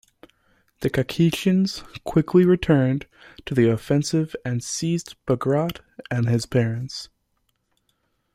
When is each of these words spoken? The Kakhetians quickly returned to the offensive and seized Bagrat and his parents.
The 0.79 0.89
Kakhetians 0.89 1.83
quickly 2.05 2.43
returned 2.43 3.05
to 3.45 3.53
the 3.53 3.69
offensive 3.69 4.35
and 4.43 4.63
seized 4.63 5.13
Bagrat 5.27 5.81
and 6.09 6.27
his 6.27 6.47
parents. 6.47 7.09